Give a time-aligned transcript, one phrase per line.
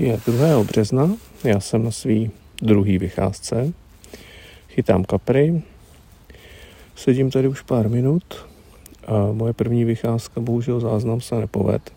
[0.00, 0.64] Je 2.
[0.64, 2.30] března, já jsem na svý
[2.62, 3.72] druhý vycházce,
[4.68, 5.62] chytám kapry,
[6.96, 8.46] sedím tady už pár minut
[9.06, 11.92] a moje první vycházka, bohužel záznam se nepoved,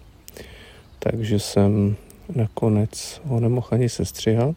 [0.99, 1.95] takže jsem
[2.35, 4.55] nakonec ho nemohl ani sestřihat,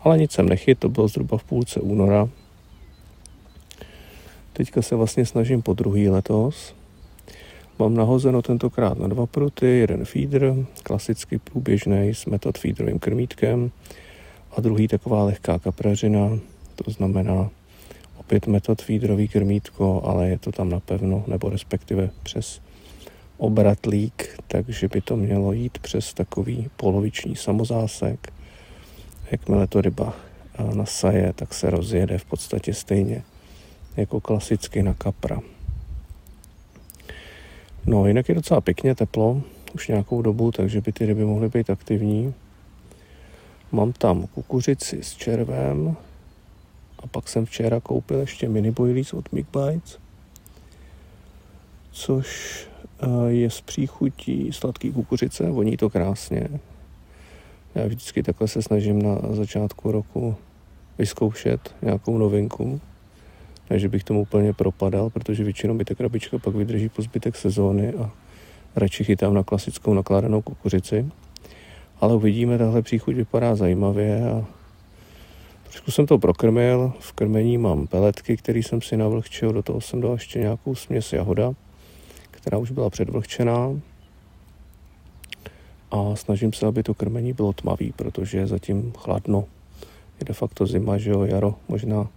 [0.00, 2.28] ale nic jsem nechyt, to bylo zhruba v půlce února.
[4.52, 6.74] Teďka se vlastně snažím po druhý letos,
[7.78, 13.70] Mám nahozeno tentokrát na dva pruty, jeden feeder, klasicky průběžný s metod feederovým krmítkem
[14.56, 16.38] a druhý taková lehká kaprařina,
[16.74, 17.50] to znamená
[18.16, 22.60] opět metod feederový krmítko, ale je to tam napevno, nebo respektive přes
[23.36, 28.32] obratlík, takže by to mělo jít přes takový poloviční samozásek.
[29.30, 30.16] Jakmile to ryba
[30.74, 33.22] nasaje, tak se rozjede v podstatě stejně
[33.96, 35.40] jako klasicky na kapra.
[37.88, 39.42] No, jinak je docela pěkně teplo,
[39.74, 42.34] už nějakou dobu, takže by ty ryby mohly být aktivní.
[43.72, 43.92] Mám
[44.34, 45.96] kukuřici s červem
[46.98, 49.98] a pak jsem včera koupil ještě mini boilies od Big Bites,
[51.90, 52.58] což
[53.00, 56.48] eh, je z příchutí sladký kukuřice, voní to krásně.
[57.74, 60.36] Já vždycky takhle se snažím na začátku roku
[60.98, 62.80] vyzkoušet nějakou novinku.
[63.70, 67.36] Ne, že bych tomu úplně propadal, protože většinou mi ta krabička pak vydrží po zbytek
[67.36, 68.10] sezóny a
[68.76, 71.06] radši chytám na klasickou nakládanou kukuřici.
[72.00, 74.44] Ale uvidíme, tahle příchuť vypadá zajímavě a
[75.62, 76.92] trošku jsem to prokrmil.
[77.00, 81.12] V krmení mám peletky, které jsem si navlhčil, do toho jsem dal ještě nějakou směs
[81.12, 81.52] jahoda,
[82.30, 83.80] která už byla předvlhčená.
[85.90, 89.44] A snažím se, aby to krmení bylo tmavý, protože je zatím chladno.
[90.18, 92.08] Je de facto zima, že jo, jaro, možná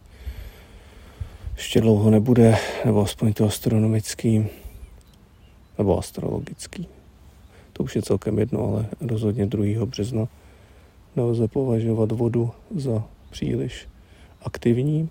[1.60, 4.48] ještě dlouho nebude, nebo aspoň to astronomický,
[5.78, 6.88] nebo astrologický.
[7.74, 9.86] To už je celkem jedno, ale rozhodně 2.
[9.86, 10.28] března
[11.16, 13.88] nelze považovat vodu za příliš
[14.42, 15.10] aktivní,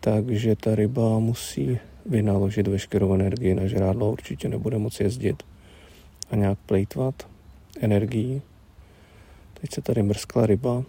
[0.00, 5.42] takže ta ryba musí vynaložit veškerou energii na žrádlo, určitě nebude moci jezdit
[6.30, 7.26] a nějak plejtvat
[7.80, 8.42] energií.
[9.60, 10.82] Teď se tady mrskla ryba,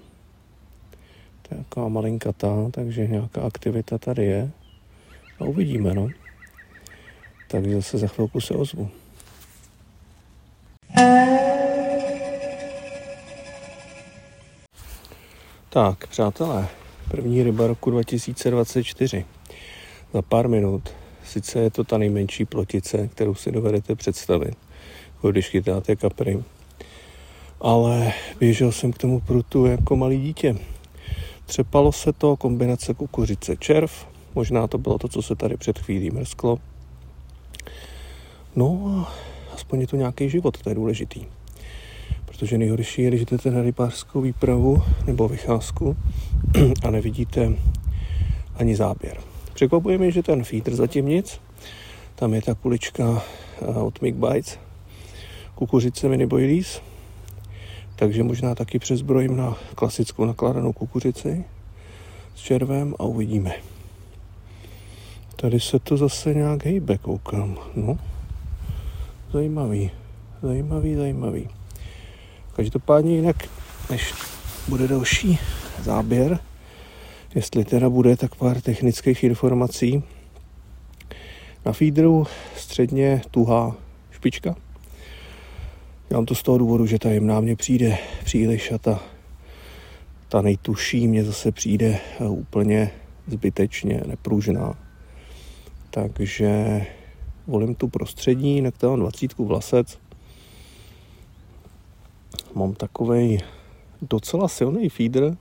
[1.41, 4.51] to je taková malinkatá, takže nějaká aktivita tady je.
[5.41, 6.07] A uvidíme, no.
[7.47, 8.89] Takže zase za chvilku se ozvu.
[15.69, 16.67] Tak, přátelé,
[17.11, 19.25] první ryba roku 2024.
[20.13, 20.89] Za pár minut.
[21.23, 24.57] Sice je to ta nejmenší plotice, kterou si dovedete představit,
[25.31, 26.43] když chytáte kapry.
[27.61, 30.55] Ale běžel jsem k tomu prutu jako malý dítě.
[31.45, 36.11] Třepalo se to kombinace kukuřice červ, Možná to bylo to, co se tady před chvílí
[36.11, 36.59] mrsklo.
[38.55, 39.13] No a
[39.53, 41.25] aspoň je to nějaký život, to je důležitý.
[42.25, 45.97] Protože nejhorší je, když jdete na rybářskou výpravu nebo vycházku
[46.83, 47.53] a nevidíte
[48.55, 49.17] ani záběr.
[49.53, 51.41] Překvapuje mě, že ten feeder zatím nic.
[52.15, 53.23] Tam je ta kulička
[53.61, 54.59] eh, od Mick Bites,
[55.55, 56.81] kukuřice mini boilies,
[57.95, 61.45] takže možná taky přezbrojím na klasickou nakládanou kukuřici
[62.35, 63.51] s červem a uvidíme.
[65.41, 67.57] Tady se to zase nějak hejbe, koukám.
[67.75, 67.99] No,
[69.33, 69.91] zajímavý,
[70.41, 71.49] zajímavý, zajímavý.
[72.55, 73.35] Každopádně jinak,
[73.89, 74.13] než
[74.67, 75.39] bude další
[75.81, 76.39] záběr,
[77.35, 80.03] jestli teda bude, tak pár technických informací.
[81.65, 82.27] Na feederu
[82.57, 83.75] středně tuhá
[84.11, 84.55] špička.
[86.09, 88.99] Dělám to z toho důvodu, že ta jemná mě přijde příliš a ta,
[90.29, 91.99] ta nejtuší mě zase přijde
[92.29, 92.91] úplně
[93.27, 94.90] zbytečně nepružná
[95.91, 96.81] takže
[97.47, 99.99] volím tu prostřední, na kterou 20 vlasec.
[102.55, 103.39] Mám takový
[104.01, 105.37] docela silný feeder,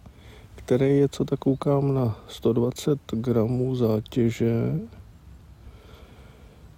[0.54, 4.52] který je, co tak koukám, na 120 gramů zátěže,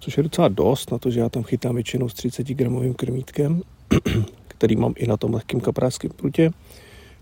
[0.00, 3.62] což je docela dost na to, že já tam chytám většinou s 30 gramovým krmítkem,
[4.48, 6.50] který mám i na tom lehkém kaprářském prutě,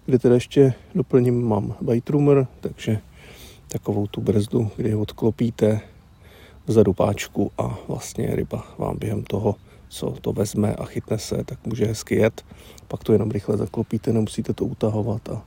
[0.07, 2.99] kde teda ještě doplním mám bite rumor, takže
[3.69, 5.81] takovou tu brzdu, kdy odklopíte
[6.71, 9.55] vzadu páčku a vlastně ryba vám během toho,
[9.89, 12.45] co to vezme a chytne se, tak může hezky jet.
[12.89, 15.43] Pak to jenom rychle zaklopíte, nemusíte to utahovat a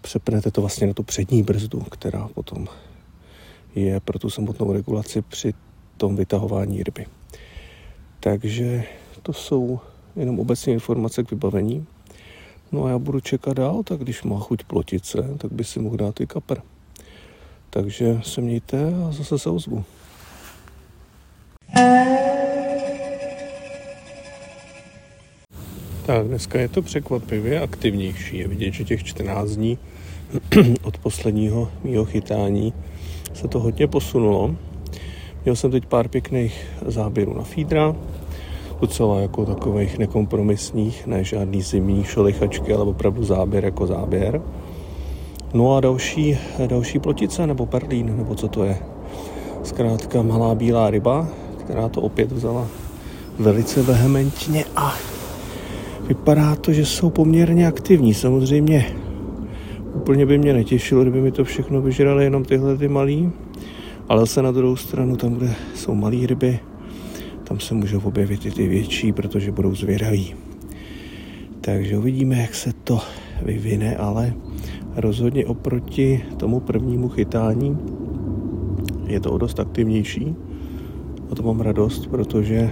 [0.00, 2.66] přepnete to vlastně na tu přední brzdu, která potom
[3.74, 5.54] je pro tu samotnou regulaci při
[5.96, 7.06] tom vytahování ryby.
[8.20, 8.84] Takže
[9.22, 9.80] to jsou
[10.16, 11.86] jenom obecné informace k vybavení.
[12.72, 15.96] No a já budu čekat dál, tak když má chuť plotice, tak by si mohl
[15.96, 16.58] dát i kapr.
[17.70, 19.84] Takže se mějte a zase se ozvu.
[26.06, 28.38] Tak, dneska je to překvapivě aktivnější.
[28.38, 29.78] Je vidět, že těch 14 dní
[30.82, 32.72] od posledního mýho chytání
[33.34, 34.56] se to hodně posunulo.
[35.44, 37.96] Měl jsem teď pár pěkných záběrů na fídra,
[38.80, 44.42] docela jako takových nekompromisních, ne žádný zimní šolichačky, ale opravdu záběr jako záběr.
[45.54, 48.78] No a další, další plotice nebo perlín, nebo co to je.
[49.62, 51.28] Zkrátka malá bílá ryba,
[51.64, 52.68] která to opět vzala
[53.38, 54.94] velice vehementně a
[56.08, 58.14] vypadá to, že jsou poměrně aktivní.
[58.14, 58.86] Samozřejmě
[59.94, 63.30] úplně by mě netěšilo, kdyby mi to všechno vyžrali jenom tyhle ty malý,
[64.08, 66.58] ale se na druhou stranu tam, kde jsou malé ryby,
[67.44, 70.34] tam se můžou objevit i ty větší, protože budou zvědaví.
[71.60, 73.00] Takže uvidíme, jak se to
[73.42, 74.34] vyvine, ale
[74.96, 77.78] rozhodně oproti tomu prvnímu chytání
[79.06, 80.36] je to o dost aktivnější.
[81.34, 82.70] A to mám radost, protože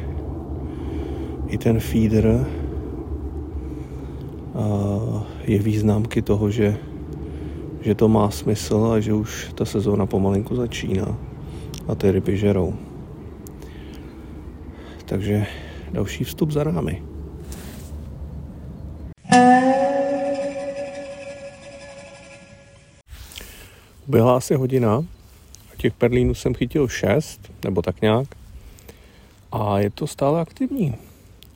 [1.46, 2.46] i ten feeder
[5.44, 6.78] je významky toho, že,
[7.80, 11.18] že to má smysl a že už ta sezóna pomalinku začíná
[11.88, 12.74] a ty ryby žerou.
[15.04, 15.46] Takže
[15.92, 17.02] další vstup za námi.
[24.06, 25.04] Byla asi hodina,
[25.76, 28.41] těch perlínů jsem chytil šest, nebo tak nějak.
[29.52, 30.94] A je to stále aktivní.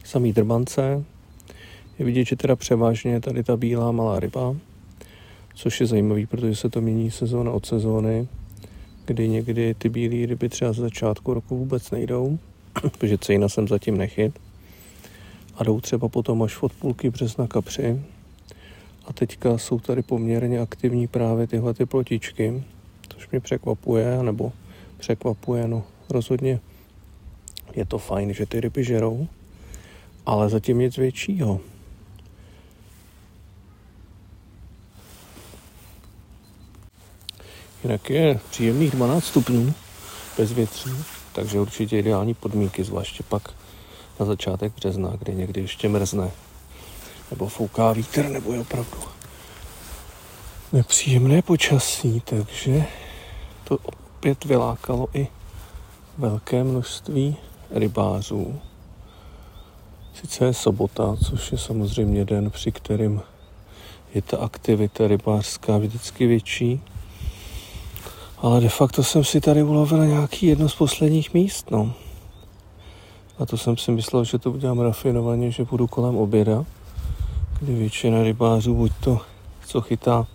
[0.05, 1.05] Samý drbance.
[1.99, 4.57] Je vidět, že teda převážně je tady ta bílá malá ryba,
[5.55, 8.29] což je zajímavý, protože se to mění sezóna od sezóny,
[9.05, 12.39] kdy někdy ty bílé ryby třeba z začátku roku vůbec nejdou,
[12.81, 14.39] protože cejna jsem zatím nechyt.
[15.55, 18.03] A jdou třeba potom až od půlky března kapři.
[19.07, 22.63] A teďka jsou tady poměrně aktivní právě tyhle ty plotičky,
[23.09, 24.53] což mě překvapuje, nebo
[24.99, 26.61] překvapuje, no rozhodně
[27.77, 29.29] je to fajn, že ty ryby žerou,
[30.27, 31.61] ale zatím nic většího.
[37.85, 39.75] Jinak je příjemných 12 stupňů
[40.39, 40.91] bez větří,
[41.33, 43.55] takže určitě ideální podmínky, zvláště pak
[44.21, 46.31] na začátek března, kdy někdy ještě mrzne,
[47.31, 48.99] nebo fouká vítr, nebo je opravdu
[50.73, 52.85] nepříjemné počasí, takže
[53.65, 55.29] to opět vylákalo i
[56.19, 57.37] velké množství
[57.71, 58.59] rybářů.
[60.15, 63.21] Sice je sobota, což je samozřejmě den, při kterým
[64.15, 66.81] je ta aktivita rybářská vždycky větší,
[68.39, 71.93] ale de facto jsem si tady ulovil nějaký jedno z posledních míst, no.
[73.39, 76.65] A to jsem si myslel, že to udělám rafinovaně, že budu kolem oběda,
[77.61, 79.21] kdy většina rybářů buď to,
[79.67, 80.27] co chytá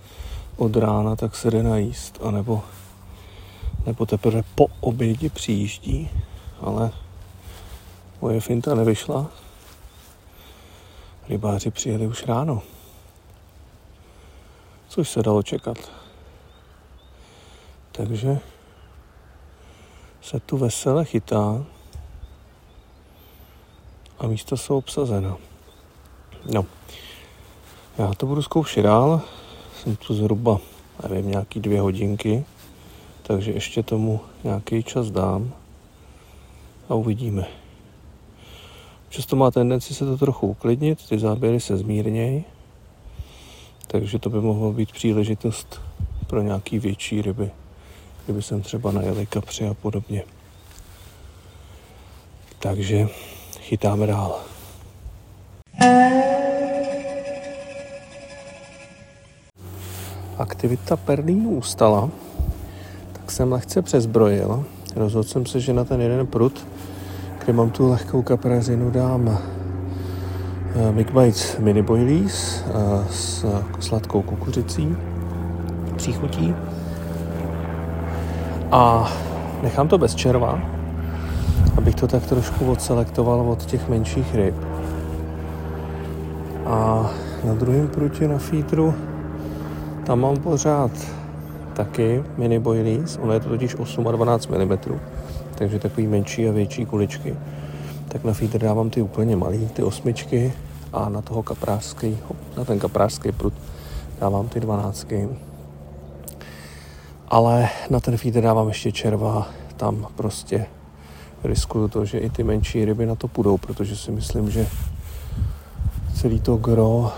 [0.57, 2.61] od rána, tak se jde najíst, anebo
[3.85, 6.09] nebo teprve po obědě přijíždí,
[6.61, 6.91] ale
[8.21, 9.31] moje finta nevyšla.
[11.29, 12.61] Rybáři přijeli už ráno,
[14.87, 15.77] což se dalo čekat.
[17.91, 18.39] Takže
[20.21, 21.65] se tu vesele chytá
[24.19, 25.37] a místa jsou obsazena.
[26.53, 26.65] No,
[27.97, 29.21] já to budu zkoušet dál.
[29.81, 30.57] Jsem tu zhruba,
[31.09, 32.45] nevím, nějaký dvě hodinky
[33.31, 35.53] takže ještě tomu nějaký čas dám
[36.89, 37.47] a uvidíme.
[39.11, 42.45] Často má tendenci se to trochu uklidnit, ty záběry se zmírnějí,
[43.87, 45.81] takže to by mohlo být příležitost
[46.27, 47.51] pro nějaký větší ryby,
[48.25, 50.23] kdyby jsem třeba najeli kapři a podobně.
[52.59, 53.07] Takže
[53.59, 54.39] chytáme dál.
[60.37, 62.09] Aktivita perlínu ustala,
[63.27, 64.65] jsem lehce přezbrojil.
[64.95, 66.67] Rozhodl jsem se, že na ten jeden prut,
[67.45, 73.45] kde mám tu lehkou kaprazinu, dám uh, Big Bites Mini Boilies uh, s
[73.79, 74.95] sladkou kukuřicí,
[75.95, 76.55] příchutí.
[78.71, 79.11] A
[79.63, 80.59] nechám to bez červa,
[81.77, 84.55] abych to tak trošku odselektoval od těch menších ryb.
[86.65, 87.09] A
[87.43, 88.93] na druhém prutě na fítru
[90.03, 90.91] tam mám pořád
[91.73, 94.77] taky mini boilies, ono je to totiž 8 a 12 mm,
[95.61, 97.35] takže takový menší a větší kuličky.
[98.07, 100.53] Tak na feeder dávám ty úplně malý, ty osmičky
[100.93, 102.17] a na toho kaprářský,
[102.57, 103.53] na ten kaprářský prut
[104.19, 105.29] dávám ty dvanáctky.
[107.27, 110.65] Ale na ten feeder dávám ještě červa, tam prostě
[111.43, 114.67] riskuju to, že i ty menší ryby na to půjdou, protože si myslím, že
[116.15, 117.11] celý to gro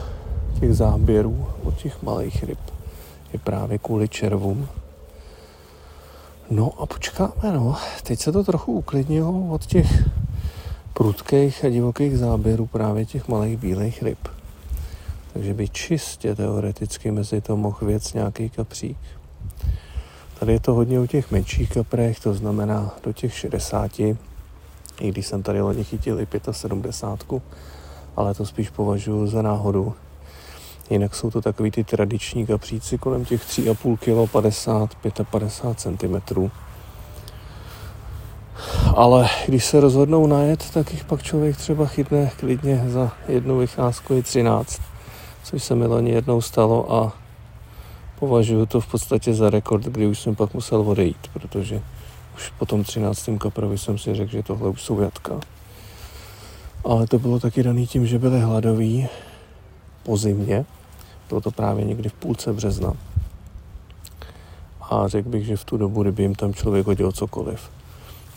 [0.60, 2.60] těch záběrů od těch malých ryb
[3.34, 4.68] je právě kvůli červům.
[6.50, 7.76] No a počkáme, no.
[8.04, 10.10] Teď se to trochu uklidnilo od těch
[10.94, 14.28] prudkých a divokých záběrů právě těch malých bílých ryb.
[15.34, 18.98] Takže by čistě teoreticky mezi to mohl věc nějaký kapřík.
[20.40, 24.18] Tady je to hodně u těch menších kaprech, to znamená do těch 60, i
[25.00, 27.44] když jsem tady loni chytil i 75,
[28.16, 29.94] ale to spíš považuji za náhodu.
[30.90, 34.96] Jinak jsou to takový ty tradiční kapříci kolem těch 3,5 kg, 50,
[35.32, 36.50] 55 cm.
[38.96, 44.14] Ale když se rozhodnou najet, tak jich pak člověk třeba chytne klidně za jednu vycházku
[44.14, 44.82] i 13,
[45.44, 47.14] což se mi loni jednou stalo a
[48.20, 51.82] považuji to v podstatě za rekord, kdy už jsem pak musel odejít, protože
[52.36, 53.30] už po tom 13.
[53.38, 55.40] kaprovi jsem si řekl, že tohle už jsou jatka.
[56.86, 59.08] Ale to bylo taky daný tím, že byli hladoví
[60.04, 60.66] po zimě.
[61.30, 62.94] Bylo to právě někdy v půlce března.
[64.82, 67.70] A řekl bych, že v tu dobu, kdyby jim tam člověk hodil cokoliv,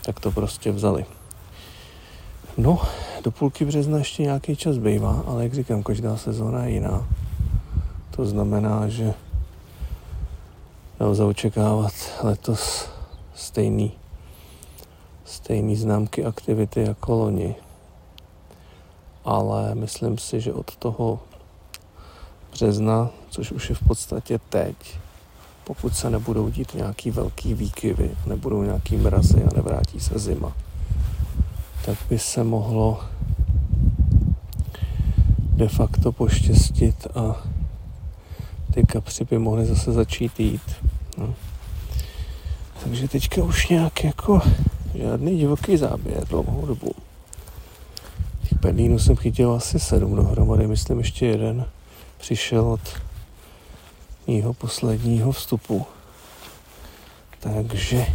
[0.05, 1.05] tak to prostě vzali.
[2.57, 2.81] No,
[3.23, 7.07] do půlky března ještě nějaký čas bývá, ale jak říkám, každá sezóna je jiná.
[8.15, 9.13] To znamená, že
[10.99, 11.93] nelze očekávat
[12.23, 12.89] letos
[13.35, 13.91] stejný,
[15.25, 17.55] stejný známky aktivity jako loni.
[19.25, 21.19] Ale myslím si, že od toho
[22.57, 24.75] března, což už je v podstatě teď,
[25.63, 30.53] pokud se nebudou dít nějaký velký výkyvy, nebudou nějaký mrazy a nevrátí se zima,
[31.85, 33.03] tak by se mohlo
[35.55, 37.45] de facto poštěstit a
[38.73, 40.75] ty kapři by mohly zase začít jít.
[41.17, 41.33] No.
[42.83, 44.41] Takže teďka už nějak jako
[44.95, 46.91] žádný divoký záběr dlouhou dobu.
[48.49, 51.65] Těch perlínů jsem chytil asi sedm dohromady, myslím ještě jeden
[52.17, 53.01] přišel od
[54.27, 55.85] mýho posledního vstupu.
[57.39, 58.05] Takže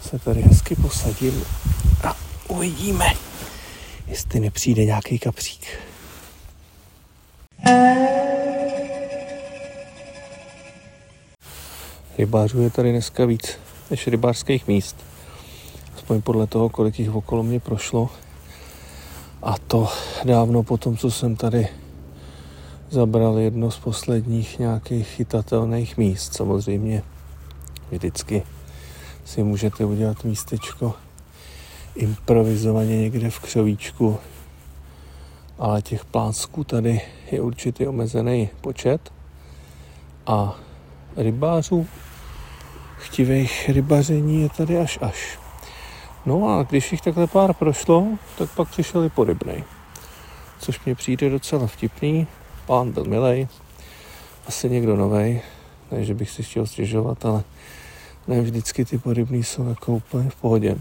[0.00, 1.44] se tady hezky posadím
[2.04, 2.16] a
[2.48, 3.06] uvidíme,
[4.06, 5.66] jestli nepřijde nějaký kapřík.
[12.18, 13.58] Rybářů je tady dneska víc
[13.90, 14.96] než rybářských míst.
[15.96, 18.10] Aspoň podle toho, kolik jich okolo mě prošlo.
[19.42, 19.88] A to
[20.24, 21.68] dávno po tom, co jsem tady
[22.90, 26.34] zabral jedno z posledních nějakých chytatelných míst.
[26.34, 27.02] Samozřejmě
[27.90, 28.42] vždycky
[29.24, 30.94] si můžete udělat místečko
[31.94, 34.18] improvizovaně někde v křovíčku,
[35.58, 39.12] ale těch plácků tady je určitý omezený počet
[40.26, 40.56] a
[41.16, 41.86] rybářů
[42.98, 45.38] chtivých rybaření je tady až až.
[46.26, 48.06] No a když jich takhle pár prošlo,
[48.38, 49.64] tak pak přišel i porybnej.
[50.58, 52.26] Což mě přijde docela vtipný,
[52.68, 53.48] pán byl milej,
[54.46, 55.40] asi někdo novej,
[55.92, 57.44] ne, že bych si chtěl stěžovat, ale
[58.26, 60.78] ne vždycky ty porybní jsou jako úplně v pohodě.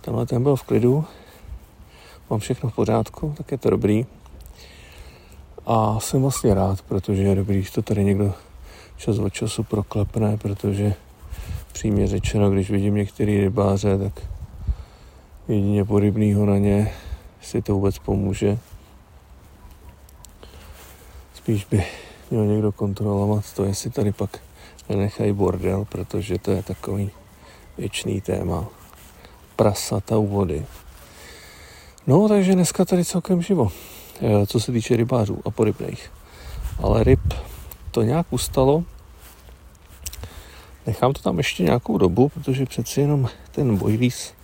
[0.00, 1.04] Tenhle ten byl v klidu,
[2.30, 4.06] mám všechno v pořádku, tak je to dobrý.
[5.66, 8.34] A jsem vlastně rád, protože je dobrý, že to tady někdo
[8.96, 10.94] čas od času proklepne, protože
[11.72, 14.22] přímě řečeno, když vidím některý rybáře, tak
[15.48, 16.92] jedině porybnýho na ně
[17.40, 18.58] si to vůbec pomůže.
[21.42, 21.84] Spíš by
[22.30, 24.38] měl někdo kontrolovat to, jestli tady pak
[24.88, 27.10] nenechají bordel, protože to je takový
[27.78, 28.68] věčný téma.
[29.56, 30.66] Prasata u vody.
[32.06, 33.72] No, takže dneska tady celkem živo,
[34.20, 36.12] eh, co se týče rybářů a porybných.
[36.78, 37.34] Ale ryb
[37.90, 38.84] to nějak ustalo.
[40.86, 44.34] Nechám to tam ještě nějakou dobu, protože přeci jenom ten bojlís,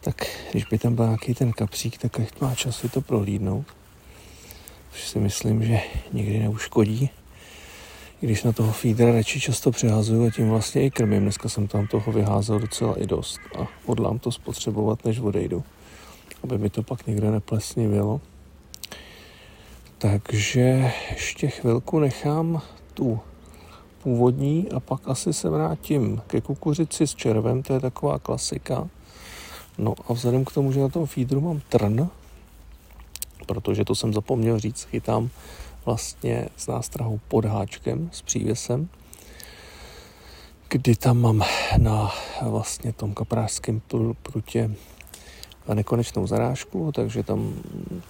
[0.00, 3.79] tak když by tam byl nějaký ten kapřík, tak má čas si to prohlídnout
[4.90, 5.80] což si myslím, že
[6.12, 7.10] nikdy neuškodí.
[8.22, 11.22] I když na toho feedera radši často přehazuju a tím vlastně i krmím.
[11.22, 15.64] Dneska jsem tam toho vyházel docela i dost a hodlám to spotřebovat, než odejdu,
[16.42, 18.20] aby mi to pak někde neplesnivělo.
[19.98, 22.62] Takže ještě chvilku nechám
[22.94, 23.20] tu
[24.02, 28.88] původní a pak asi se vrátím ke kukuřici s červem, to je taková klasika.
[29.78, 32.08] No a vzhledem k tomu, že na tom feederu mám trn,
[33.50, 35.30] protože to jsem zapomněl říct, chytám
[35.84, 38.88] vlastně s nástrahou pod háčkem, s přívěsem,
[40.68, 41.42] kdy tam mám
[41.78, 42.10] na
[42.42, 43.82] vlastně tom kaprářském
[44.22, 44.70] prutě
[45.74, 47.54] nekonečnou zarážku, takže tam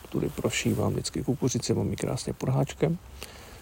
[0.09, 2.99] tudy prošívám vždycky kukuřici, mám ji krásně pod háčkem,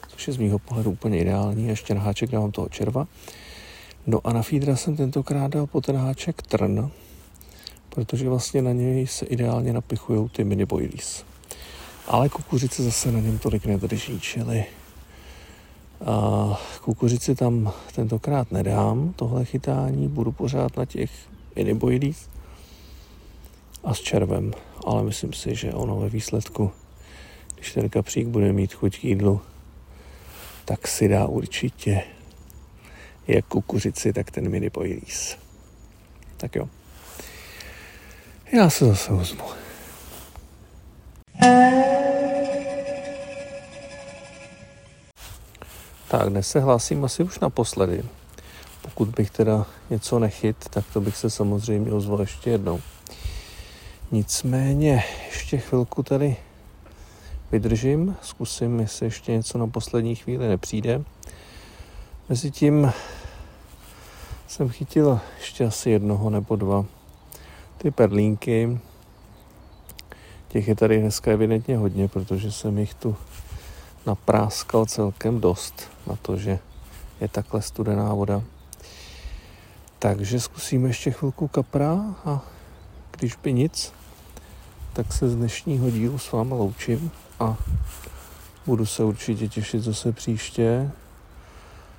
[0.09, 1.69] což je z mýho pohledu úplně ideální.
[1.69, 3.07] Ještě na háček dávám toho červa.
[4.07, 6.91] No a na feedra jsem tentokrát dal po ten háček trn,
[7.89, 11.25] protože vlastně na něj se ideálně napichují ty mini boilies
[12.09, 14.65] ale kukuřice zase na něm tolik nedrží, čili
[16.07, 21.11] a kukuřici tam tentokrát nedám, tohle chytání, budu pořád na těch
[21.57, 22.29] mini boilies.
[23.85, 24.53] a s červem,
[24.87, 26.73] ale myslím si, že ono ve výsledku,
[27.55, 29.41] když ten kapřík bude mít chuť k jídlu,
[30.65, 32.03] tak si dá určitě
[33.29, 35.37] jak kukuřici, tak ten mini boilies.
[36.37, 36.69] Tak jo.
[38.53, 39.68] Já se zase ozvu.
[46.09, 48.05] Tak, dnes se hlásím asi už naposledy.
[48.83, 52.81] Pokud bych teda něco nechyt, tak to bych se samozřejmě ozval ještě jednou.
[54.11, 56.37] Nicméně ještě chvilku tady
[57.53, 61.05] vydržím, zkusím, jestli ještě něco na poslední chvíli nepřijde.
[62.29, 62.93] Mezitím
[64.47, 66.85] jsem chytil ještě asi jednoho nebo dva
[67.79, 68.79] ty perlínky.
[70.49, 73.17] Těch je tady dneska evidentně hodně, protože jsem jich tu
[74.07, 76.59] napráskal celkem dost na to, že
[77.21, 78.43] je takhle studená voda.
[79.99, 82.41] Takže zkusíme ještě chvilku kapra a
[83.11, 83.93] když by nic,
[84.93, 87.57] tak se z dnešního dílu s vámi loučím a
[88.67, 90.91] budu se určitě těšit zase příště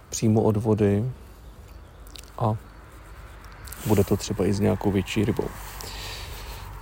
[0.10, 1.12] přímo od vody
[2.38, 2.56] a
[3.86, 5.48] bude to třeba i s nějakou větší rybou.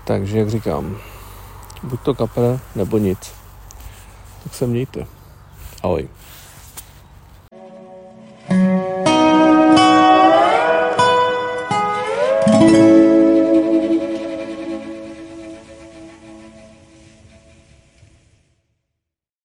[0.05, 0.97] Takže jak říkám,
[1.83, 3.33] buď to kapra nebo nic.
[4.43, 5.07] Tak se mějte.
[5.83, 6.07] Ahoj.